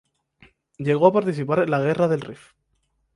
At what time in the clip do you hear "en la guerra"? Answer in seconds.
1.59-2.07